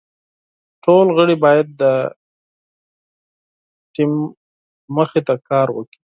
ټول 0.83 1.05
غړي 1.17 1.35
باید 1.43 1.67
د 1.81 1.83
ټیم 3.93 4.11
موخې 4.95 5.21
ته 5.27 5.33
کار 5.49 5.67
وکړي. 5.77 5.99